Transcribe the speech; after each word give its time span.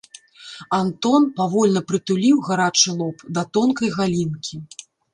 Антон 0.77 1.21
павольна 1.41 1.81
прытуліў 1.91 2.35
гарачы 2.49 2.89
лоб 3.03 3.17
да 3.39 3.47
тонкай 3.59 3.89
галінкі. 4.01 4.53